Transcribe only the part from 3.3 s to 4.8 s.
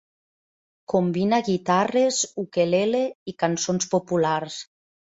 i cançons populars.